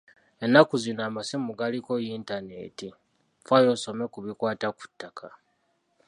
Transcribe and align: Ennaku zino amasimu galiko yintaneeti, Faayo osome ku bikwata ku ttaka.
Ennaku 0.43 0.73
zino 0.83 1.01
amasimu 1.09 1.49
galiko 1.59 1.91
yintaneeti, 2.05 2.87
Faayo 3.45 3.69
osome 3.75 4.05
ku 4.13 4.19
bikwata 4.25 4.67
ku 4.77 4.83
ttaka. 4.91 5.27